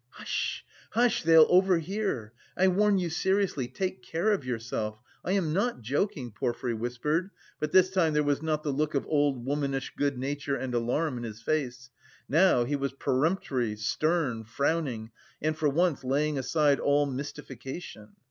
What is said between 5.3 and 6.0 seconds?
am not